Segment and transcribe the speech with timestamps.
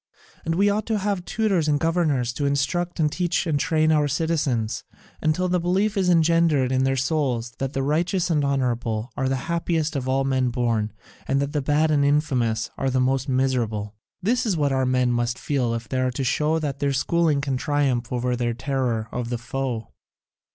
[0.43, 3.91] And then we ought to have tutors and governors to instruct and teach and train
[3.91, 4.83] our citizens
[5.21, 9.29] until the belief is engendered in their souls that the righteous and the honourable are
[9.29, 10.91] the happiest of all men born,
[11.27, 13.93] and the bad and the infamous the most miserable.
[14.23, 17.39] This is what our men must feel if they are to show that their schooling
[17.39, 19.89] can triumph over their terror of the foe.